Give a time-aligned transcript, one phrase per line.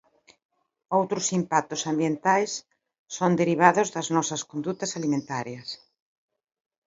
[0.97, 2.51] Outros impactos ambientais
[3.15, 5.67] son derivados das nosas condutas alimentarias.